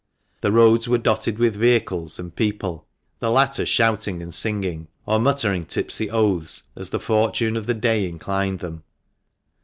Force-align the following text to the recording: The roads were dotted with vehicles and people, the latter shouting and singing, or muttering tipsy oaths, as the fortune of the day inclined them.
The 0.41 0.51
roads 0.51 0.89
were 0.89 0.97
dotted 0.97 1.37
with 1.37 1.55
vehicles 1.55 2.17
and 2.17 2.35
people, 2.35 2.87
the 3.19 3.29
latter 3.29 3.67
shouting 3.67 4.19
and 4.23 4.33
singing, 4.33 4.87
or 5.05 5.19
muttering 5.19 5.63
tipsy 5.63 6.09
oaths, 6.09 6.63
as 6.75 6.89
the 6.89 6.99
fortune 6.99 7.55
of 7.55 7.67
the 7.67 7.75
day 7.75 8.09
inclined 8.09 8.61
them. 8.61 8.83